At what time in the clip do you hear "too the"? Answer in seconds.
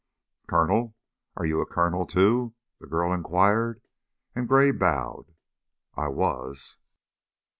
2.07-2.87